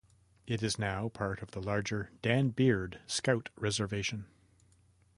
[0.47, 4.25] It is now part of the larger Dan Beard Scout Reservation.